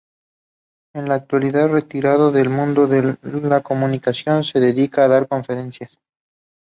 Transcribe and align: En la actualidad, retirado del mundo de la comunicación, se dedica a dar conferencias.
En 0.95 1.07
la 1.07 1.13
actualidad, 1.13 1.67
retirado 1.69 2.31
del 2.31 2.49
mundo 2.49 2.87
de 2.87 3.15
la 3.21 3.61
comunicación, 3.61 4.43
se 4.43 4.59
dedica 4.59 5.05
a 5.05 5.07
dar 5.07 5.27
conferencias. 5.27 5.91